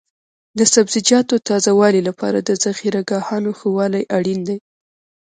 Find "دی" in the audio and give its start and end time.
4.47-4.57